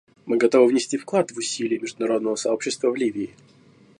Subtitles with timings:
[0.25, 3.35] Мы готовы внести вклад в усилия международного сообщества в Ливии.